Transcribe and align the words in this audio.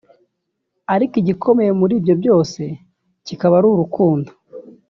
Ariko 0.93 1.13
igikomeye 1.21 1.71
muri 1.79 1.95
byose 2.19 2.61
kikaba 3.25 3.53
ari 3.59 3.67
urukundo 3.73 4.31